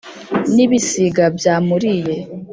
n' 0.53 0.61
ibisiga 0.65 1.23
byamuriye 1.37 2.15